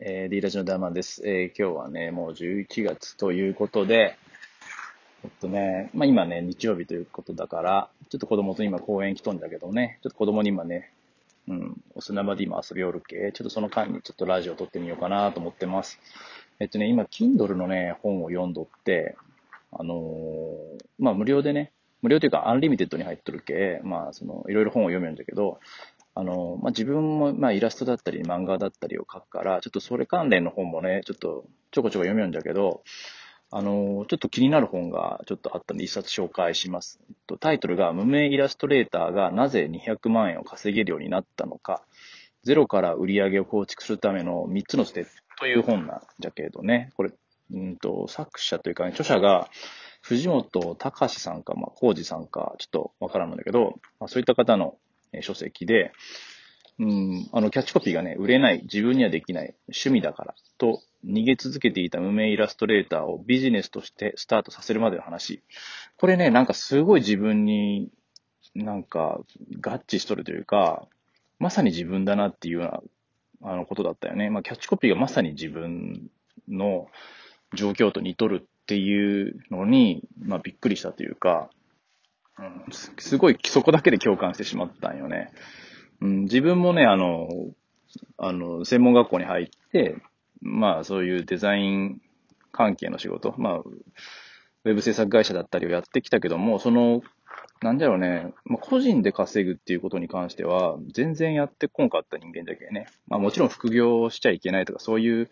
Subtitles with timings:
[0.00, 1.22] えー、D ラジのダーマンです。
[1.28, 4.16] えー、今日はね、もう11月ということで、
[5.22, 10.92] ちょっとね、まあ今ね、日曜日ということだから、ちょっと子供と今公園来とんだけどね、ちょっと子供に今ね、
[11.48, 15.98] うん、お砂場で今遊びおるけ、ちょっとその間にちょっとラジオ録ってみようかなと思ってます。
[16.60, 19.16] えっとね、今、Kindle のね、本を読んどって、
[19.72, 21.72] あのー、まあ無料でね、
[22.02, 25.58] 無料というかアンリミテッドに入っとるけ、まあその、いろいろ本を読めるんだけど、
[26.18, 32.82] あの、まあ、自分も、まあ、イラストだったり、漫画だったりを描くから、ちょっとそれ関連の本もね、ちょっとちょこちょこ読めるんだけど、
[33.52, 36.98] あの、ちょっと気になる本がちょっとあったんで一冊紹介します。
[37.38, 41.84] タイトルが、無名イラストレーターがなぜ200万円を稼げるようになったのか、
[42.42, 45.10] ゼロから売り上げを構築するための3つのステップ。
[45.38, 47.12] という本なんじゃけどね、これ、
[47.52, 49.48] うんと、作者というかね、著者が、
[50.02, 54.78] 藤本隆さんか、まあ、浩二さんか、ちょっとわからんんだけど、まあ、そういった方の
[55.20, 55.92] 書籍で、
[56.78, 65.42] うん、あの、キャッチコピーがね、売れない、自分にはできない、趣味だから、と逃げ続けていた無名イラストレーターをビジネスとしてスタートさせるまでの話。
[65.96, 67.90] これね、なんかすごい自分に
[68.54, 69.20] なんか
[69.60, 70.86] 合致しとるというか、
[71.38, 74.30] まさに自分だなっていうような、あのことだったよね。
[74.30, 76.10] まあ、キャッチコピーがまさに自分
[76.48, 76.88] の
[77.54, 81.50] 状況と似とるっていうのに、まあ、びっくりしたというか、
[82.38, 85.32] うん、すごいそこだけで共感してしまったんよね。
[86.00, 87.28] うん、自分もね、あの、
[88.16, 89.96] あの、専門学校に入って、
[90.40, 92.00] まあそういうデザイン
[92.52, 97.02] 関係の仕事、まあ、ウェブ制作会社だったりをやってきたけども、その、
[97.60, 102.86] なんだろうね、まあ、個人で稼ぐっていうことに関しては、全然やってこんかった人間だけね。
[103.08, 105.30] まあもちろん副業しちゃいけないとか、そういう、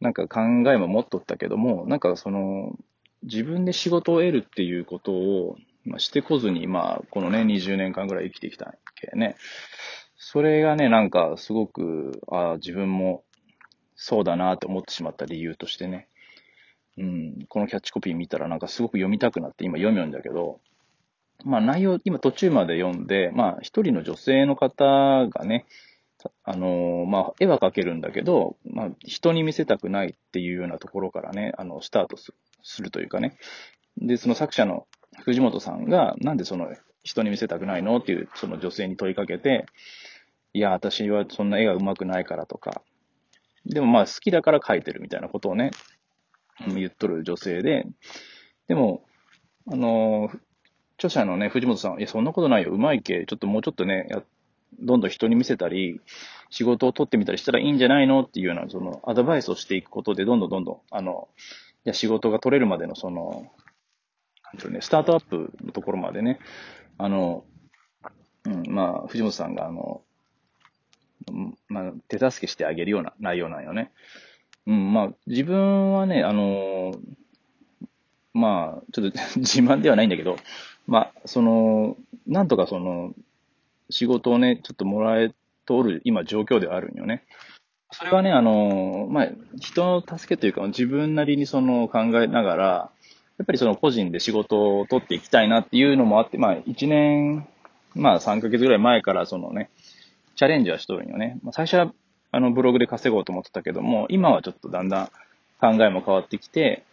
[0.00, 2.76] なんか考えも持っとったけども、なんかその、
[3.22, 5.56] 自分で仕事を得るっていうことを、
[5.86, 9.36] まあ、してこずに、まあ、このね、20年間ぐらい生きてきたけね。
[10.16, 13.24] それがね、なんかすごく、ああ、自分も
[13.94, 16.08] そうだなって思ってしまった理由としてね。
[16.98, 20.60] うん、このキャッチコピー見たらなんかすごく読みたくなって今読みよんだけど、
[21.44, 25.66] まあ内容、今途中まで読んで、まあ一人の女性の方がね、
[26.42, 32.32] あの、まあ絵は描けるんだけど、まあ人に見せたくないっていうようなところからね、あの、スタートす
[32.82, 33.36] るというかね。
[33.98, 34.86] で、その作者の
[35.24, 36.68] 藤本さんが、なんでその
[37.02, 37.98] 人に見せたくないの？
[37.98, 39.66] っていう、その女性に問いかけて、
[40.52, 42.82] いや、私はそんな絵が上手くないからとか、
[43.64, 45.70] でもまあ好きだから描いてるみたいなことをね、
[46.66, 47.86] 言っとる女性で、
[48.68, 49.04] でも、
[49.70, 50.30] あの、
[50.96, 54.22] 著者のね、藤本さん、いや、そんなことないよ、うまいけ、ちょっともうちょっとね、や
[54.80, 56.00] どんどん人に見せたり、
[56.50, 58.22] 仕事を取ってみたりしたらいいんじゃないの？
[58.22, 61.28] っていうような、その、アドバイスをしていくことで、どんどんどんどん、あの、
[61.84, 63.50] いや、仕事が取れるまでの、その、
[64.56, 66.38] なんていうね、スタートアップのところまでね、
[66.96, 67.44] あの、
[68.46, 70.00] うん、まあ、藤本さんが、あの、
[71.68, 73.92] まあ、手助けしてあげるような内容なんよね。
[74.66, 76.92] うん、まあ、自分はね、あの、
[78.32, 80.36] まあ、ちょっと 自慢ではないんだけど、
[80.86, 83.12] まあ、その、なんとかその、
[83.90, 85.34] 仕事をね、ちょっともらえ
[85.66, 87.24] とる今状況ではあるんよね。
[87.92, 92.90] それはね、あの、まあ、人の助けというか、自分なりにその考えながら、
[93.38, 97.46] やっぱりその個人で仕事を取っていきたいなっていうのもあって、まあ1年、
[97.94, 99.70] まあ3ヶ月ぐらい前からそのね、
[100.36, 101.38] チャレンジはしとるんよね。
[101.42, 101.92] まあ、最初は
[102.32, 105.06] あのブログで稼ごうと思ってたけども、今はちょっとだんだん
[105.60, 106.84] 考えも変わってきて、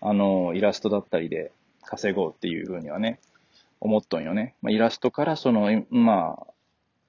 [0.00, 1.52] あの、イラストだったりで
[1.82, 3.20] 稼ごうっていうふうにはね、
[3.80, 4.54] 思っとんよね。
[4.62, 6.38] まあ、イラストからその、ま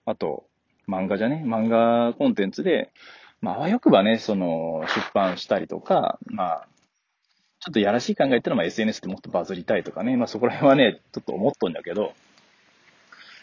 [0.06, 0.46] あ、あと、
[0.88, 2.92] 漫画じゃね、漫画コンテンツで、
[3.42, 6.68] まあ、あわよくばね、その、出版したりとか、まあ、
[7.62, 12.14] ちょっとやらしい考えってのはまあ SNS でもっとバズりたいとかね、まあそこら辺はね、ちょっと思っとんだけど、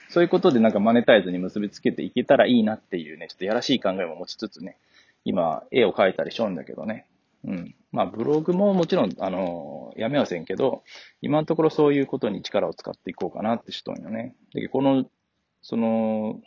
[0.08, 4.76] そういうことでなんかマネタイズに結びつけていけたらいいなっていうね、ちょっとやらしい考えも持ちつつね、
[5.24, 7.06] 今、絵を描いたりしょんだけどね。
[7.44, 7.74] うん。
[7.92, 10.82] まあ、ブログももちろん、あの、やめはせんけど、
[11.20, 14.34] 今のところそういうことに力を使っていこうかなってしとんよね。
[14.52, 15.04] で、この、
[15.62, 16.40] その、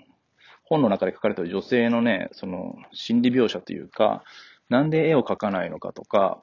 [0.64, 4.24] 本の中で書かれてる女性のね、その、心理描写というか、
[4.70, 6.42] なんで絵を描かないのかとか、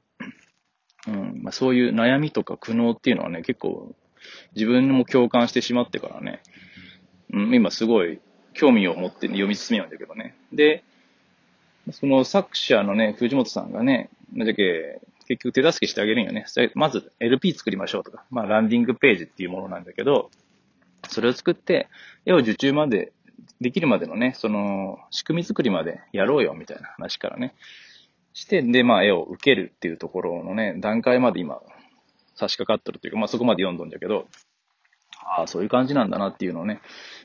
[1.08, 3.94] うん、まあ、そういう悩みとか苦悩っていうのはね、結構
[4.54, 6.42] 自分も共感してしまってからね、
[7.32, 8.20] うん、今すごい
[8.52, 10.36] 興味を持って読み進めようんだけどね。
[10.52, 10.84] で、
[11.92, 16.44] その作者のね、藤本さんがね、なじゃけ、結局手助けしてあげるんよね。
[16.74, 20.30] まず LP 作りましょうとか、まあランディングページっていうものなんだけど、
[21.08, 21.88] それを作って、
[22.26, 23.12] 絵を受注まで、
[23.60, 27.54] できるまでのね、その仕組み作りまでやろうよみたいな話からね、
[28.32, 31.60] して、で、まあ絵を受けるっていうところのね、段階まで今
[32.34, 34.26] 差し掛かってるというか、まあそこまで読んどんだけど、
[35.36, 36.80] ああ、そういう感じなんだなっていうのをね、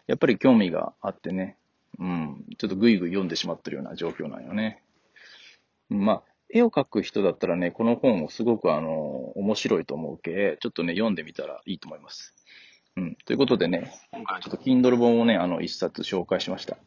[0.08, 1.58] やっぱり興味があってね、
[2.00, 4.84] うん、ちょっとぐいぐい読んでしまってるような状況なんよね。
[5.90, 8.90] まあ、絵を描く人だったらね、この本をすごくあの、
[9.36, 12.36] 面白いと思うけ、ちょっとね、読んでみたらいいと思います。
[12.96, 13.18] うん。
[13.26, 16.78] ということでね、今回ちょっと Kindle 本をね、あの、一冊紹介しました。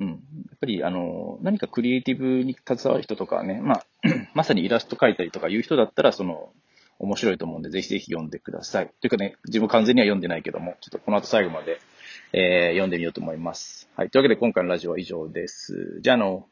[0.00, 0.08] うん。
[0.08, 0.14] や
[0.54, 3.86] っぱり、あの、何かクリエイティブに携わる人とかね、まあ、
[4.34, 6.52] まさにイラスト描いたりとかいう人だったら、その、
[7.00, 8.90] 面白いと思うんで、ぜひぜひ読んでください。
[9.00, 11.80] というかね、自分完全には読んでないけども、ちょっとこの後最後まで、
[12.32, 13.88] えー、読んでみようと思います。
[13.96, 14.10] はい。
[14.10, 16.00] というわけで今回のラジオは以上です。
[16.00, 16.46] じゃあの、